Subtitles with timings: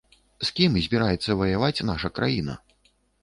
[0.47, 2.57] З кім збіраецца ваяваць наша краіна?